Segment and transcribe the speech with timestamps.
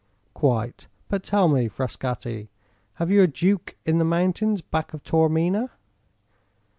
[0.33, 0.87] "Quite.
[1.09, 2.49] But, tell me, Frascatti,
[2.95, 5.69] have you a duke in the mountains back of Taormina?"